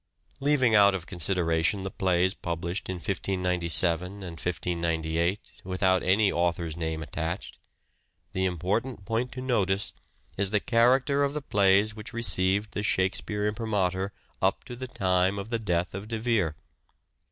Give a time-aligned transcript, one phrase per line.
[0.39, 7.03] Leaving out of consideration the plays published in 1597 and 1598 without any author's name
[7.03, 7.59] attached,
[8.33, 9.93] the important point to notice
[10.37, 14.11] is the character of the plays which received the Shakespeare imprimatur
[14.41, 16.55] up to the time of the death of De Vere.